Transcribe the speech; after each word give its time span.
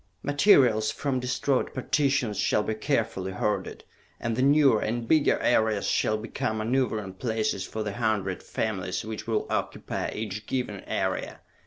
Materials 0.23 0.89
from 0.89 1.19
destroyed 1.19 1.75
partitions 1.75 2.39
shall 2.39 2.63
be 2.63 2.73
carefully 2.73 3.31
hoarded, 3.33 3.83
and 4.19 4.35
the 4.35 4.41
newer 4.41 4.81
and 4.81 5.07
bigger 5.07 5.37
areas 5.41 5.85
shall 5.85 6.17
become 6.17 6.57
maneuvering 6.57 7.13
places 7.13 7.65
for 7.65 7.83
the 7.83 7.93
hundred 7.93 8.41
families 8.41 9.05
which 9.05 9.27
will 9.27 9.45
occupy 9.51 10.09
each 10.15 10.47
given 10.47 10.79
area! 10.85 11.41